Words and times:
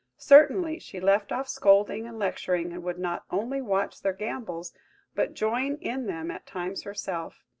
Certainly 0.17 0.79
she 0.79 0.99
left 0.99 1.31
off 1.31 1.47
scolding 1.47 2.07
and 2.07 2.17
lecturing, 2.17 2.73
and 2.73 2.81
would 2.81 2.97
not 2.97 3.21
only 3.29 3.61
watch 3.61 4.01
their 4.01 4.13
gambols, 4.13 4.73
but 5.13 5.35
join 5.35 5.75
in 5.75 6.07
them 6.07 6.31
at 6.31 6.47
times 6.47 6.81
herself. 6.81 7.43